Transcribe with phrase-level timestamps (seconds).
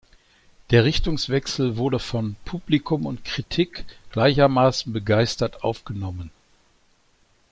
[0.71, 6.31] Der Richtungswechsel wurde von Publikum und Kritik gleichermaßen begeistert aufgenommen.